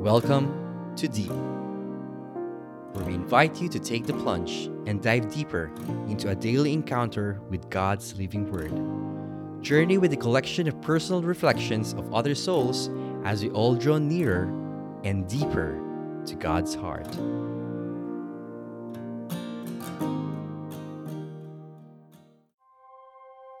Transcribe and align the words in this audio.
Welcome 0.00 0.94
to 0.96 1.08
Deep, 1.08 1.28
where 1.28 3.04
we 3.04 3.12
invite 3.12 3.60
you 3.60 3.68
to 3.68 3.78
take 3.78 4.06
the 4.06 4.14
plunge 4.14 4.70
and 4.86 5.02
dive 5.02 5.30
deeper 5.30 5.70
into 6.08 6.30
a 6.30 6.34
daily 6.34 6.72
encounter 6.72 7.38
with 7.50 7.68
God's 7.68 8.16
living 8.16 8.50
Word. 8.50 8.72
Journey 9.62 9.98
with 9.98 10.14
a 10.14 10.16
collection 10.16 10.66
of 10.68 10.80
personal 10.80 11.20
reflections 11.20 11.92
of 11.92 12.14
other 12.14 12.34
souls 12.34 12.88
as 13.26 13.42
we 13.42 13.50
all 13.50 13.74
draw 13.74 13.98
nearer 13.98 14.44
and 15.04 15.28
deeper 15.28 15.78
to 16.24 16.34
God's 16.34 16.74
heart. 16.74 17.12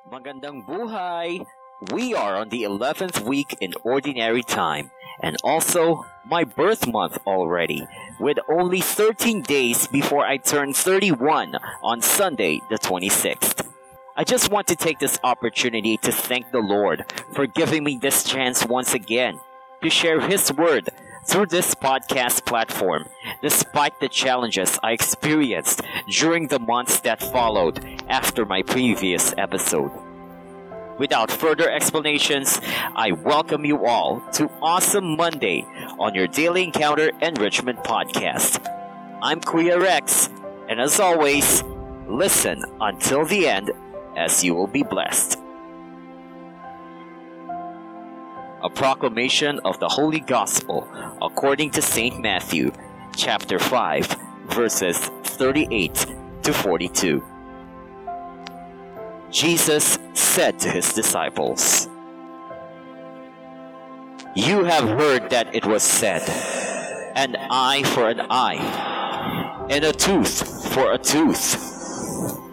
Magandang 0.08 0.64
buhay! 0.64 1.44
We 1.92 2.14
are 2.14 2.36
on 2.36 2.48
the 2.48 2.64
11th 2.64 3.24
week 3.24 3.56
in 3.60 3.72
Ordinary 3.84 4.42
Time, 4.42 4.90
and 5.22 5.36
also 5.42 6.06
my 6.24 6.44
birth 6.44 6.86
month 6.86 7.18
already, 7.26 7.86
with 8.18 8.38
only 8.48 8.80
13 8.80 9.42
days 9.42 9.86
before 9.86 10.24
I 10.24 10.36
turn 10.36 10.72
31 10.72 11.56
on 11.82 12.02
Sunday, 12.02 12.60
the 12.70 12.78
26th. 12.78 13.66
I 14.16 14.24
just 14.24 14.50
want 14.50 14.66
to 14.66 14.76
take 14.76 14.98
this 14.98 15.18
opportunity 15.24 15.96
to 15.98 16.12
thank 16.12 16.50
the 16.50 16.60
Lord 16.60 17.04
for 17.34 17.46
giving 17.46 17.84
me 17.84 17.96
this 17.96 18.24
chance 18.24 18.64
once 18.64 18.92
again 18.92 19.40
to 19.82 19.88
share 19.88 20.20
His 20.20 20.52
Word 20.52 20.90
through 21.24 21.46
this 21.46 21.74
podcast 21.74 22.44
platform, 22.44 23.06
despite 23.42 24.00
the 24.00 24.08
challenges 24.08 24.78
I 24.82 24.92
experienced 24.92 25.82
during 26.08 26.48
the 26.48 26.58
months 26.58 27.00
that 27.00 27.22
followed 27.22 27.84
after 28.08 28.44
my 28.44 28.62
previous 28.62 29.32
episode. 29.38 30.09
Without 31.00 31.30
further 31.30 31.70
explanations, 31.70 32.60
I 32.94 33.12
welcome 33.12 33.64
you 33.64 33.86
all 33.86 34.20
to 34.34 34.50
Awesome 34.60 35.16
Monday 35.16 35.64
on 35.98 36.14
your 36.14 36.26
Daily 36.26 36.62
Encounter 36.62 37.10
Enrichment 37.22 37.78
Podcast. 37.78 38.62
I'm 39.22 39.40
Kuya 39.40 39.80
Rex, 39.80 40.28
and 40.68 40.78
as 40.78 41.00
always, 41.00 41.64
listen 42.06 42.62
until 42.82 43.24
the 43.24 43.48
end 43.48 43.70
as 44.14 44.44
you 44.44 44.54
will 44.54 44.66
be 44.66 44.82
blessed. 44.82 45.38
A 48.62 48.68
proclamation 48.68 49.58
of 49.60 49.80
the 49.80 49.88
Holy 49.88 50.20
Gospel 50.20 50.86
according 51.22 51.70
to 51.70 51.80
St. 51.80 52.20
Matthew, 52.20 52.72
chapter 53.16 53.58
5, 53.58 54.16
verses 54.48 54.98
38 55.24 56.06
to 56.42 56.52
42. 56.52 57.24
Jesus 59.30 59.98
said 60.14 60.58
to 60.60 60.68
his 60.68 60.92
disciples, 60.92 61.88
You 64.34 64.64
have 64.64 64.88
heard 64.88 65.30
that 65.30 65.54
it 65.54 65.64
was 65.64 65.84
said, 65.84 66.22
an 67.14 67.36
eye 67.36 67.84
for 67.84 68.08
an 68.08 68.20
eye, 68.28 69.66
and 69.70 69.84
a 69.84 69.92
tooth 69.92 70.72
for 70.74 70.92
a 70.92 70.98
tooth. 70.98 71.68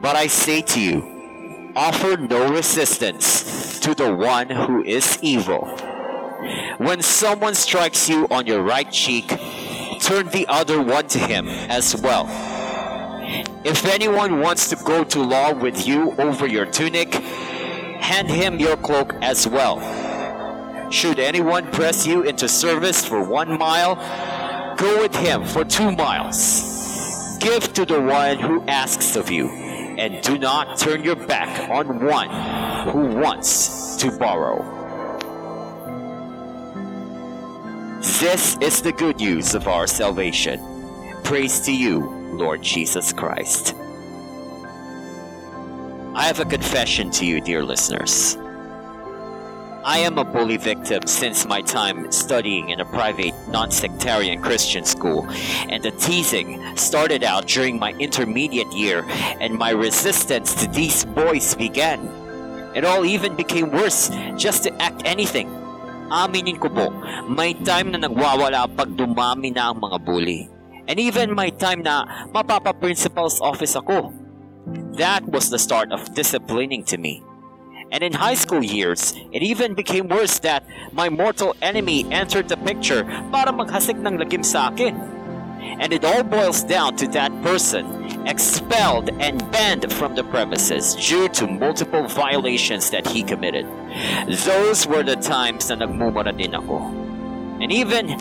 But 0.02 0.16
I 0.16 0.28
say 0.28 0.61
to 0.61 0.80
you, 0.80 1.73
offer 1.75 2.16
no 2.17 2.52
resistance 2.52 3.80
to 3.80 3.95
the 3.95 4.14
one 4.14 4.50
who 4.50 4.84
is 4.84 5.17
evil. 5.22 5.66
When 6.78 7.02
someone 7.02 7.56
strikes 7.56 8.08
you 8.08 8.28
on 8.30 8.45
your 8.45 8.62
right 8.62 8.91
cheek, 8.91 9.28
turn 10.00 10.28
the 10.30 10.45
other 10.47 10.81
one 10.81 11.08
to 11.08 11.19
him 11.19 11.47
as 11.47 11.95
well. 11.95 12.25
If 13.68 13.86
anyone 13.86 14.40
wants 14.40 14.70
to 14.70 14.78
go 14.78 15.04
to 15.04 15.22
law 15.22 15.52
with 15.52 15.86
you 15.86 16.14
over 16.14 16.48
your 16.48 16.66
tunic, 16.66 17.14
hand 17.16 18.30
him 18.30 18.59
your 18.59 18.78
cloak 18.78 19.14
as 19.22 19.46
well. 19.46 19.82
Should 20.90 21.20
anyone 21.20 21.70
press 21.74 22.08
you 22.08 22.24
into 22.24 22.48
service 22.48 23.04
for 23.04 23.22
one 23.22 23.58
mile, 23.58 23.96
go 24.78 25.02
with 25.02 25.14
him 25.14 25.44
for 25.44 25.66
two 25.66 25.92
miles. 25.92 27.38
Give 27.41 27.62
to 27.74 27.84
the 27.84 28.00
one 28.00 28.40
who 28.40 28.64
asks 28.68 29.18
of 29.18 29.30
you, 29.30 29.50
and 29.50 30.24
do 30.24 30.38
not 30.38 30.78
turn 30.78 31.03
your 31.03 31.18
back 31.18 31.70
on 31.70 32.06
one 32.06 32.30
who 32.94 33.20
wants 33.20 33.97
to 33.97 34.18
borrow. 34.18 34.64
This 38.22 38.56
is 38.62 38.81
the 38.81 38.94
good 38.94 39.18
news 39.18 39.53
of 39.56 39.68
our 39.68 39.88
salvation. 39.88 40.58
Praise 41.25 41.59
to 41.66 41.75
you, 41.75 42.16
Lord 42.38 42.62
Jesus 42.62 43.12
Christ. 43.12 43.74
I 46.14 46.25
have 46.30 46.40
a 46.40 46.46
confession 46.46 47.09
to 47.18 47.25
you, 47.25 47.42
dear 47.42 47.66
listeners. 47.66 48.38
I 49.88 50.03
am 50.03 50.18
a 50.18 50.25
bully 50.25 50.58
victim 50.58 51.08
since 51.08 51.47
my 51.47 51.62
time 51.62 52.12
studying 52.12 52.70
in 52.70 52.81
a 52.81 52.86
private, 52.86 53.34
non 53.47 53.72
sectarian 53.72 54.42
Christian 54.42 54.84
school, 54.84 55.24
and 55.70 55.81
the 55.81 55.92
teasing 55.96 56.59
started 56.76 57.24
out 57.24 57.47
during 57.47 57.80
my 57.80 57.94
intermediate 57.96 58.68
year, 58.74 59.06
and 59.40 59.56
my 59.56 59.72
resistance 59.72 60.53
to 60.59 60.68
these 60.68 61.06
boys 61.06 61.56
began. 61.56 62.03
It 62.76 62.84
all 62.84 63.06
even 63.06 63.36
became 63.40 63.72
worse 63.72 64.12
just 64.36 64.68
to 64.68 64.76
act 64.81 65.02
anything. 65.06 65.47
Aminin 66.12 66.59
ko 66.59 66.68
po, 66.68 66.92
may 67.31 67.56
time 67.56 67.96
na 67.96 68.00
nagwawala 68.03 68.68
pag 68.76 68.92
dumami 68.92 69.56
na 69.56 69.72
ang 69.72 69.80
mga 69.80 69.97
bully. 70.03 70.56
And 70.88 71.00
even 71.00 71.36
my 71.36 71.50
time 71.50 71.84
na 71.84 72.28
mapapa-principal's 72.31 73.42
office 73.42 73.75
ako. 73.75 74.14
That 74.96 75.28
was 75.28 75.50
the 75.50 75.59
start 75.59 75.92
of 75.92 76.16
disciplining 76.16 76.84
to 76.90 76.98
me. 76.98 77.24
And 77.92 78.03
in 78.03 78.14
high 78.14 78.36
school 78.36 78.64
years, 78.64 79.16
it 79.31 79.44
even 79.44 79.74
became 79.74 80.08
worse 80.08 80.40
that 80.40 80.68
my 80.92 81.08
mortal 81.08 81.56
enemy 81.62 82.03
entered 82.12 82.50
the 82.50 82.58
picture 82.58 83.03
para 83.31 83.52
maghasik 83.52 83.96
ng 83.96 84.20
lagim 84.20 84.44
sa 84.44 84.68
akin. 84.68 84.96
And 85.80 85.94
it 85.94 86.03
all 86.03 86.24
boils 86.24 86.64
down 86.64 86.96
to 86.97 87.08
that 87.16 87.31
person 87.44 87.86
expelled 88.28 89.09
and 89.20 89.40
banned 89.52 89.92
from 89.94 90.16
the 90.16 90.24
premises 90.24 90.96
due 90.96 91.28
to 91.30 91.47
multiple 91.47 92.08
violations 92.08 92.90
that 92.92 93.08
he 93.08 93.24
committed. 93.24 93.66
Those 94.28 94.88
were 94.88 95.03
the 95.03 95.16
times 95.16 95.70
na 95.70 95.80
nagmumura 95.80 96.36
din 96.36 96.56
ako. 96.56 96.84
And 97.64 97.72
even 97.72 98.20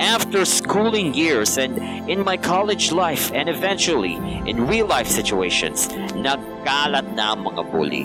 after 0.00 0.44
schooling 0.44 1.14
years 1.14 1.56
and 1.56 1.78
in 2.08 2.24
my 2.24 2.36
college 2.36 2.92
life 2.92 3.32
and 3.32 3.48
eventually 3.48 4.16
in 4.44 4.66
real 4.66 4.86
life 4.86 5.08
situations, 5.08 5.88
nagkalat 6.16 7.06
na 7.16 7.32
ang 7.32 7.46
mga 7.46 7.62
bully. 7.72 8.04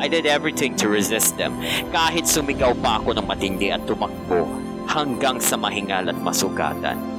I 0.00 0.08
did 0.08 0.26
everything 0.26 0.74
to 0.82 0.90
resist 0.90 1.36
them, 1.38 1.54
kahit 1.94 2.26
sumigaw 2.26 2.74
pa 2.82 2.98
ako 2.98 3.14
ng 3.14 3.26
matindi 3.30 3.70
at 3.70 3.84
tumakbo 3.86 4.48
hanggang 4.90 5.38
sa 5.38 5.54
mahingal 5.54 6.10
at 6.10 6.18
masugatan. 6.18 7.13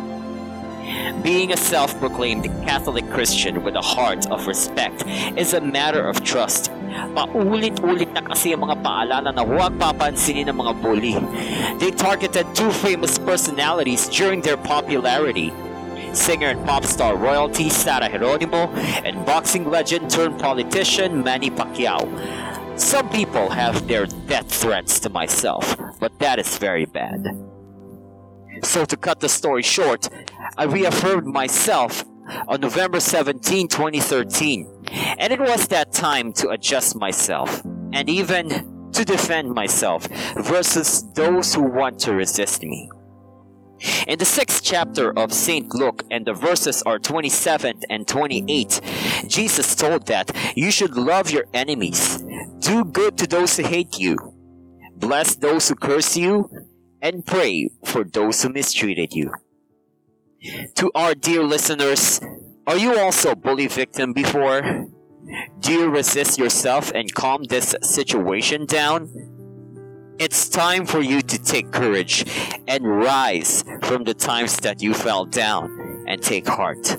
Being 1.24 1.52
a 1.52 1.58
self-proclaimed 1.58 2.46
Catholic 2.66 3.10
Christian 3.10 3.64
with 3.64 3.76
a 3.76 3.82
heart 3.82 4.30
of 4.30 4.48
respect 4.48 5.04
is 5.36 5.54
a 5.54 5.62
matter 5.62 6.08
of 6.08 6.24
trust. 6.24 6.72
Paulit-ulit 7.16 8.14
na 8.14 8.22
kasi 8.22 8.54
ang 8.54 8.64
mga 8.64 8.80
paalala 8.86 9.34
na 9.34 9.44
huwag 9.44 9.76
papansinin 9.82 10.48
ng 10.48 10.58
mga 10.62 10.74
bully. 10.80 11.18
They 11.82 11.92
targeted 11.92 12.46
two 12.56 12.72
famous 12.86 13.18
personalities 13.20 14.08
during 14.08 14.42
their 14.46 14.58
popularity. 14.58 15.52
Singer 16.16 16.56
and 16.56 16.64
pop 16.64 16.88
star 16.88 17.20
royalty 17.20 17.68
Sarah 17.68 18.08
Geronimo 18.08 18.72
and 19.04 19.26
boxing 19.28 19.68
legend 19.68 20.08
turned 20.08 20.40
politician 20.40 21.24
Manny 21.24 21.52
Pacquiao. 21.52 22.08
Some 22.80 23.10
people 23.10 23.50
have 23.50 23.88
their 23.88 24.08
death 24.28 24.48
threats 24.48 25.00
to 25.04 25.10
myself, 25.10 25.76
but 26.00 26.18
that 26.20 26.40
is 26.40 26.58
very 26.58 26.86
bad. 26.86 27.55
So 28.64 28.86
to 28.86 28.98
cut 28.98 29.20
the 29.20 29.30
story 29.30 29.62
short, 29.62 30.10
I 30.58 30.64
reaffirmed 30.64 31.28
myself 31.28 32.04
on 32.48 32.62
November 32.62 33.00
17, 33.00 33.68
2013. 33.68 34.86
And 35.20 35.32
it 35.34 35.40
was 35.40 35.68
that 35.68 35.92
time 35.92 36.34
to 36.34 36.50
adjust 36.50 36.96
myself 36.96 37.64
and 37.94 38.10
even 38.10 38.90
to 38.92 39.06
defend 39.06 39.54
myself 39.54 40.08
versus 40.38 41.04
those 41.14 41.54
who 41.54 41.64
want 41.64 42.00
to 42.00 42.14
resist 42.14 42.64
me. 42.64 42.90
In 44.08 44.18
the 44.18 44.26
sixth 44.26 44.64
chapter 44.64 45.18
of 45.20 45.34
St. 45.34 45.74
Luke, 45.76 46.04
and 46.10 46.26
the 46.26 46.34
verses 46.34 46.82
are 46.84 46.98
27 46.98 47.82
and 47.90 48.08
28, 48.08 48.80
Jesus 49.28 49.76
told 49.76 50.08
that 50.08 50.32
you 50.56 50.72
should 50.72 50.96
love 50.96 51.30
your 51.30 51.46
enemies, 51.54 52.24
do 52.60 52.86
good 52.86 53.18
to 53.18 53.28
those 53.28 53.58
who 53.58 53.64
hate 53.64 54.00
you, 54.00 54.18
bless 54.96 55.36
those 55.36 55.68
who 55.68 55.76
curse 55.76 56.16
you, 56.16 56.50
and 57.06 57.24
pray 57.24 57.70
for 57.84 58.04
those 58.04 58.42
who 58.42 58.50
mistreated 58.50 59.14
you. 59.14 59.32
To 60.74 60.92
our 60.96 61.14
dear 61.14 61.44
listeners, 61.44 62.20
are 62.66 62.78
you 62.78 62.98
also 62.98 63.32
a 63.32 63.36
bully 63.36 63.68
victim 63.68 64.12
before? 64.12 64.88
Do 65.60 65.72
you 65.72 65.88
resist 65.88 66.40
yourself 66.40 66.92
and 66.96 67.14
calm 67.14 67.44
this 67.44 67.76
situation 67.84 68.66
down? 68.66 69.08
It's 70.18 70.50
time 70.50 70.88
for 70.88 71.02
you 71.02 71.22
to 71.22 71.38
take 71.38 71.72
courage 71.72 72.26
and 72.68 72.84
rise 72.84 73.64
from 73.84 74.04
the 74.04 74.16
times 74.16 74.58
that 74.62 74.82
you 74.82 74.96
fell 74.96 75.26
down 75.26 76.06
and 76.08 76.24
take 76.24 76.48
heart. 76.48 76.98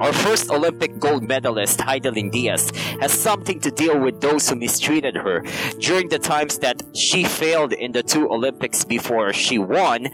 Our 0.00 0.12
first 0.12 0.50
Olympic 0.50 1.00
gold 1.00 1.26
medalist, 1.26 1.80
Hidilyn 1.80 2.30
Diaz, 2.30 2.70
has 3.00 3.12
something 3.12 3.58
to 3.60 3.70
deal 3.70 3.98
with 3.98 4.20
those 4.20 4.48
who 4.48 4.54
mistreated 4.54 5.16
her 5.16 5.42
during 5.80 6.08
the 6.08 6.20
times 6.20 6.58
that 6.58 6.82
she 6.94 7.24
failed 7.24 7.72
in 7.72 7.90
the 7.90 8.04
two 8.04 8.30
Olympics 8.30 8.84
before 8.84 9.32
she 9.32 9.58
won 9.58 10.06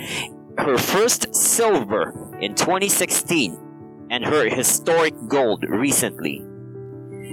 her 0.57 0.79
first 0.79 1.35
silver 1.35 2.15
in 2.41 2.55
2016 2.55 4.09
and 4.11 4.25
her 4.25 4.49
historic 4.49 5.13
gold 5.29 5.65
recently. 5.69 6.43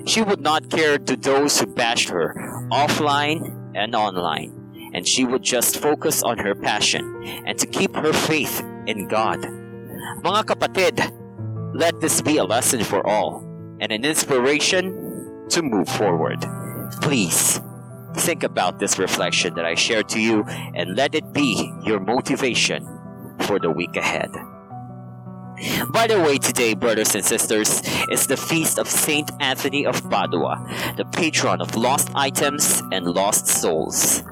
She 0.06 0.22
would 0.22 0.42
not 0.42 0.70
care 0.70 0.98
to 0.98 1.16
those 1.16 1.60
who 1.60 1.68
bashed 1.68 2.10
her 2.10 2.36
offline 2.72 3.72
and 3.76 3.96
online, 3.96 4.92
and 4.94 5.08
she 5.08 5.24
would 5.24 5.44
just 5.44 5.80
focus 5.80 6.22
on 6.22 6.38
her 6.40 6.56
passion 6.56 7.24
and 7.46 7.58
to 7.60 7.68
keep 7.68 7.96
her 7.96 8.12
faith 8.12 8.62
in 8.88 9.08
God. 9.08 9.40
Mga 10.26 10.44
kapatid, 10.46 11.21
let 11.74 12.00
this 12.02 12.22
be 12.22 12.38
a 12.38 12.44
lesson 12.44 12.84
for 12.84 13.06
all 13.08 13.44
and 13.80 13.92
an 13.92 14.06
inspiration 14.06 15.48
to 15.50 15.62
move 15.62 15.88
forward. 15.88 16.40
Please 17.02 17.60
think 18.18 18.44
about 18.44 18.80
this 18.80 19.00
reflection 19.00 19.54
that 19.56 19.66
I 19.66 19.76
shared 19.76 20.10
to 20.10 20.20
you 20.20 20.44
and 20.44 20.96
let 20.96 21.16
it 21.16 21.34
be 21.34 21.72
your 21.84 22.00
motivation 22.00 22.86
for 23.42 23.60
the 23.60 23.72
week 23.72 23.96
ahead. 23.96 24.30
By 25.94 26.08
the 26.08 26.20
way, 26.20 26.38
today, 26.38 26.74
brothers 26.74 27.14
and 27.14 27.24
sisters, 27.24 27.82
is 28.10 28.26
the 28.26 28.38
feast 28.38 28.80
of 28.80 28.88
Saint 28.88 29.32
Anthony 29.40 29.86
of 29.86 30.10
Padua, 30.10 30.58
the 30.98 31.06
patron 31.06 31.62
of 31.62 31.76
lost 31.76 32.10
items 32.16 32.82
and 32.92 33.06
lost 33.06 33.48
souls. 33.48 34.24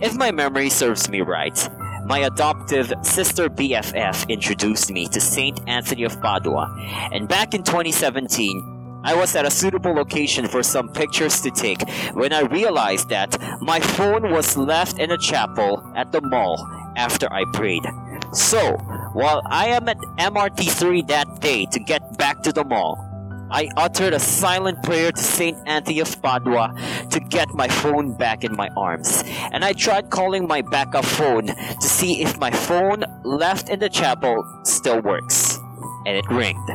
If 0.00 0.14
my 0.14 0.30
memory 0.30 0.70
serves 0.70 1.08
me 1.08 1.20
right, 1.20 1.68
my 2.06 2.20
adoptive 2.20 2.92
sister 3.02 3.50
BFF 3.50 4.28
introduced 4.28 4.92
me 4.92 5.08
to 5.08 5.20
Saint 5.20 5.60
Anthony 5.66 6.04
of 6.04 6.20
Padua, 6.20 6.72
and 7.12 7.28
back 7.28 7.52
in 7.52 7.64
2017, 7.64 9.00
I 9.02 9.14
was 9.14 9.34
at 9.34 9.44
a 9.44 9.50
suitable 9.50 9.92
location 9.92 10.46
for 10.46 10.62
some 10.62 10.88
pictures 10.88 11.40
to 11.40 11.50
take 11.50 11.82
when 12.14 12.32
I 12.32 12.42
realized 12.42 13.08
that 13.08 13.36
my 13.60 13.80
phone 13.80 14.30
was 14.30 14.56
left 14.56 14.98
in 14.98 15.10
a 15.10 15.18
chapel 15.18 15.82
at 15.96 16.12
the 16.12 16.20
mall 16.20 16.64
after 16.96 17.32
I 17.32 17.44
prayed. 17.52 17.84
So, 18.32 18.76
while 19.12 19.42
I 19.50 19.68
am 19.68 19.88
at 19.88 19.98
MRT3 20.18 21.08
that 21.08 21.40
day 21.40 21.66
to 21.66 21.80
get 21.80 22.18
back 22.18 22.42
to 22.42 22.52
the 22.52 22.64
mall, 22.64 23.05
I 23.50 23.68
uttered 23.76 24.12
a 24.12 24.18
silent 24.18 24.82
prayer 24.82 25.12
to 25.12 25.20
Saint 25.20 25.56
Anthony 25.66 26.00
of 26.00 26.20
Padua 26.20 26.74
to 27.10 27.20
get 27.20 27.48
my 27.50 27.68
phone 27.68 28.16
back 28.16 28.42
in 28.42 28.56
my 28.56 28.68
arms. 28.76 29.22
And 29.52 29.64
I 29.64 29.72
tried 29.72 30.10
calling 30.10 30.46
my 30.48 30.62
backup 30.62 31.04
phone 31.04 31.46
to 31.46 31.86
see 31.86 32.22
if 32.22 32.38
my 32.38 32.50
phone 32.50 33.04
left 33.22 33.68
in 33.68 33.78
the 33.78 33.88
chapel 33.88 34.44
still 34.64 35.00
works. 35.00 35.58
And 36.06 36.16
it 36.16 36.28
ringed. 36.28 36.68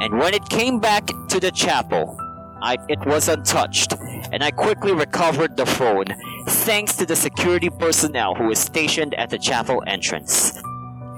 And 0.00 0.18
when 0.18 0.34
it 0.34 0.48
came 0.48 0.80
back 0.80 1.06
to 1.28 1.40
the 1.40 1.50
chapel, 1.50 2.16
I, 2.60 2.76
it 2.88 2.98
was 3.06 3.28
untouched, 3.28 3.92
and 4.32 4.42
I 4.42 4.50
quickly 4.50 4.92
recovered 4.92 5.56
the 5.56 5.64
phone 5.64 6.06
thanks 6.48 6.96
to 6.96 7.06
the 7.06 7.14
security 7.14 7.70
personnel 7.70 8.34
who 8.34 8.48
was 8.48 8.58
stationed 8.58 9.14
at 9.14 9.30
the 9.30 9.38
chapel 9.38 9.82
entrance. 9.86 10.60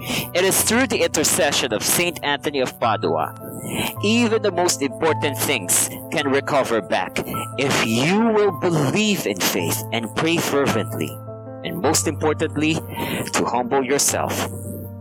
It 0.00 0.44
is 0.44 0.62
through 0.62 0.87
the 0.87 1.05
intercession 1.05 1.75
of 1.75 1.82
Saint 1.82 2.25
Anthony 2.25 2.61
of 2.61 2.79
Padua, 2.81 3.35
even 4.02 4.41
the 4.41 4.50
most 4.50 4.81
important 4.81 5.37
things 5.37 5.88
can 6.11 6.29
recover 6.29 6.81
back 6.81 7.23
if 7.58 7.87
you 7.87 8.29
will 8.29 8.52
believe 8.61 9.26
in 9.26 9.38
faith 9.38 9.82
and 9.93 10.14
pray 10.17 10.38
fervently, 10.38 11.11
and 11.64 11.81
most 11.81 12.06
importantly, 12.06 12.75
to 12.75 13.44
humble 13.44 13.85
yourself 13.85 14.49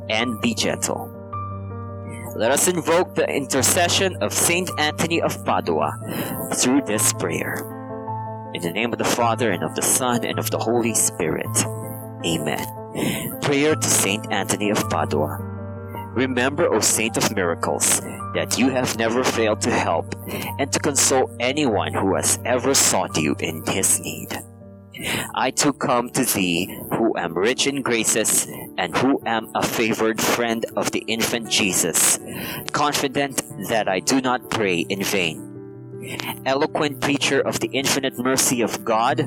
and 0.09 0.41
be 0.41 0.53
gentle. 0.53 1.15
Let 2.35 2.51
us 2.51 2.67
invoke 2.67 3.15
the 3.15 3.27
intercession 3.29 4.17
of 4.21 4.33
Saint 4.33 4.69
Anthony 4.77 5.21
of 5.21 5.43
Padua 5.45 5.91
through 6.55 6.81
this 6.85 7.13
prayer. 7.13 7.63
In 8.53 8.61
the 8.61 8.71
name 8.71 8.91
of 8.91 8.99
the 8.99 9.05
Father, 9.05 9.51
and 9.51 9.63
of 9.63 9.75
the 9.75 9.81
Son, 9.81 10.25
and 10.25 10.39
of 10.39 10.49
the 10.49 10.57
Holy 10.57 10.93
Spirit. 10.93 11.47
Amen. 12.25 12.78
Prayer 13.41 13.75
to 13.75 13.87
Saint 13.87 14.31
Anthony 14.31 14.71
of 14.71 14.89
Padua. 14.89 15.37
Remember, 16.15 16.73
O 16.73 16.79
Saint 16.79 17.17
of 17.17 17.35
Miracles, 17.35 18.01
that 18.33 18.57
you 18.57 18.69
have 18.71 18.97
never 18.97 19.23
failed 19.23 19.61
to 19.61 19.69
help 19.69 20.15
and 20.57 20.71
to 20.73 20.79
console 20.79 21.29
anyone 21.39 21.93
who 21.93 22.15
has 22.15 22.39
ever 22.45 22.73
sought 22.73 23.15
you 23.15 23.35
in 23.39 23.63
his 23.67 23.99
need. 23.99 24.33
I 25.35 25.51
too 25.51 25.71
come 25.73 26.09
to 26.11 26.25
thee, 26.25 26.65
who 26.93 27.15
am 27.15 27.37
rich 27.37 27.67
in 27.67 27.83
graces, 27.83 28.47
and 28.77 28.97
who 28.97 29.21
am 29.25 29.51
a 29.53 29.61
favored 29.61 30.19
friend 30.19 30.65
of 30.75 30.91
the 30.91 31.05
infant 31.07 31.47
Jesus, 31.49 32.19
confident 32.71 33.43
that 33.69 33.87
I 33.87 33.99
do 33.99 34.19
not 34.19 34.49
pray 34.49 34.79
in 34.79 35.03
vain. 35.03 35.45
Eloquent 36.45 37.01
preacher 37.01 37.39
of 37.39 37.59
the 37.59 37.69
infinite 37.71 38.17
mercy 38.17 38.61
of 38.61 38.83
God, 38.83 39.21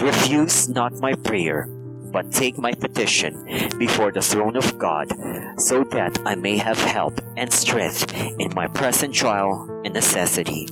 refuse 0.00 0.68
not 0.70 0.94
my 0.94 1.12
prayer, 1.14 1.68
but 2.14 2.30
take 2.30 2.56
my 2.56 2.72
petition 2.72 3.44
before 3.76 4.12
the 4.12 4.22
throne 4.22 4.56
of 4.56 4.78
God, 4.78 5.10
so 5.58 5.82
that 5.90 6.16
I 6.24 6.36
may 6.36 6.56
have 6.56 6.78
help 6.78 7.20
and 7.36 7.52
strength 7.52 8.14
in 8.38 8.54
my 8.54 8.68
present 8.68 9.12
trial 9.12 9.68
and 9.84 9.92
necessity. 9.92 10.68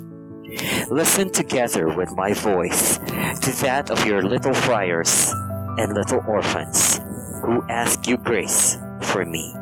Listen 0.89 1.33
together 1.33 1.89
with 1.89 2.15
my 2.15 2.33
voice 2.33 2.99
to 3.43 3.50
that 3.67 3.91
of 3.91 4.06
your 4.06 4.23
little 4.23 4.55
friars 4.55 5.35
and 5.79 5.93
little 5.93 6.23
orphans 6.29 7.00
who 7.43 7.67
ask 7.69 8.06
you 8.06 8.17
grace 8.19 8.79
for 9.00 9.25
me. 9.25 9.53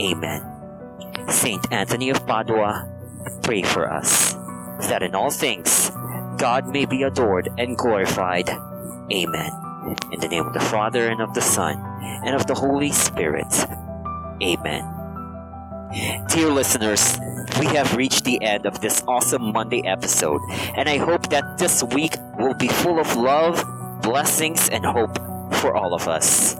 Amen. 0.00 0.40
Saint 1.28 1.66
Anthony 1.72 2.10
of 2.10 2.24
Padua, 2.28 2.88
pray 3.42 3.62
for 3.62 3.90
us, 3.90 4.34
that 4.86 5.02
in 5.02 5.16
all 5.16 5.30
things 5.30 5.90
God 6.38 6.68
may 6.68 6.86
be 6.86 7.02
adored 7.02 7.48
and 7.58 7.76
glorified. 7.76 8.48
Amen. 9.10 9.61
In 9.82 10.20
the 10.20 10.28
name 10.28 10.46
of 10.46 10.52
the 10.52 10.60
Father, 10.60 11.08
and 11.08 11.20
of 11.20 11.34
the 11.34 11.40
Son, 11.40 11.76
and 12.24 12.36
of 12.36 12.46
the 12.46 12.54
Holy 12.54 12.92
Spirit. 12.92 13.52
Amen. 14.40 14.84
Dear 16.28 16.50
listeners, 16.50 17.18
we 17.58 17.66
have 17.66 17.96
reached 17.96 18.22
the 18.22 18.40
end 18.42 18.64
of 18.64 18.80
this 18.80 19.02
awesome 19.08 19.52
Monday 19.52 19.84
episode, 19.84 20.40
and 20.76 20.88
I 20.88 20.98
hope 20.98 21.30
that 21.30 21.58
this 21.58 21.82
week 21.82 22.14
will 22.38 22.54
be 22.54 22.68
full 22.68 23.00
of 23.00 23.16
love, 23.16 23.64
blessings, 24.02 24.68
and 24.68 24.86
hope 24.86 25.18
for 25.56 25.74
all 25.74 25.94
of 25.94 26.06
us. 26.06 26.54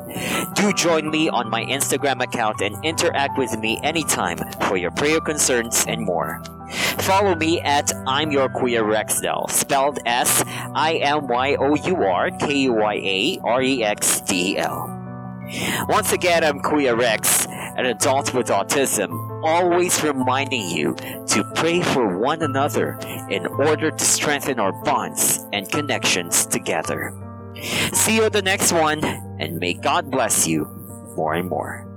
Do 0.55 0.73
join 0.73 1.09
me 1.09 1.29
on 1.29 1.49
my 1.49 1.65
Instagram 1.65 2.23
account 2.25 2.61
and 2.61 2.77
interact 2.85 3.39
with 3.39 3.57
me 3.57 3.79
anytime 3.85 4.39
for 4.67 4.77
your 4.77 4.91
prayer 4.91 5.21
concerns 5.21 5.85
and 5.87 6.03
more. 6.03 6.43
Follow 6.73 7.35
me 7.35 7.61
at 7.61 7.93
I'm 8.07 8.31
Your 8.31 8.49
Kuya 8.49 8.83
Rexdale, 8.83 9.51
spelled 9.51 9.99
S 10.07 10.43
I 10.75 10.95
M 10.95 11.29
Y 11.29 11.57
O 11.57 11.75
U 11.75 11.97
R 11.97 12.31
K 12.31 12.57
U 12.57 12.73
Y 12.75 12.95
A 12.95 13.41
R 13.45 13.63
E 13.63 13.85
X 13.85 14.20
D 14.23 14.58
L. 14.58 14.99
Once 15.89 16.13
again, 16.13 16.44
I'm 16.44 16.61
Kuya 16.61 16.96
Rex, 16.96 17.46
an 17.46 17.87
adult 17.87 18.32
with 18.32 18.46
autism, 18.46 19.44
always 19.44 20.03
reminding 20.03 20.70
you 20.70 20.94
to 21.27 21.44
pray 21.55 21.82
for 21.82 22.19
one 22.19 22.43
another 22.43 22.99
in 23.29 23.46
order 23.46 23.91
to 23.91 24.05
strengthen 24.05 24.58
our 24.58 24.73
bonds 24.85 25.41
and 25.53 25.69
connections 25.69 26.46
together. 26.46 27.13
See 27.93 28.17
you 28.17 28.25
at 28.25 28.32
the 28.32 28.43
next 28.43 28.73
one, 28.73 29.05
and 29.05 29.58
may 29.58 29.75
God 29.75 30.11
bless 30.11 30.46
you 30.46 30.65
more 31.17 31.35
and 31.35 31.49
more. 31.49 31.92